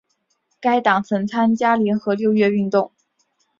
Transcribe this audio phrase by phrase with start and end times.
[0.59, 2.91] 该党曾参加联合六月运动。